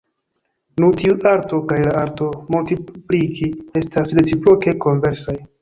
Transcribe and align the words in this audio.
Nu 0.83 0.87
tiu 1.01 1.17
arto 1.31 1.59
kaj 1.73 1.77
la 1.89 1.93
arto 2.01 2.31
multimpliki 2.57 3.53
estas 3.83 4.19
reciproke 4.21 4.79
konversaj. 4.89 5.41